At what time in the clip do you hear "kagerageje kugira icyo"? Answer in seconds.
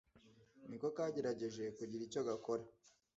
0.95-2.21